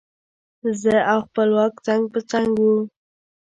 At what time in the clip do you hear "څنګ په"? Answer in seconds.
1.85-2.19